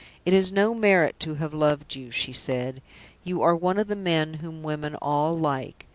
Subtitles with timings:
[0.25, 2.81] "It is no merit to have loved you," she said.
[3.23, 5.85] "You are one of the men whom women all like."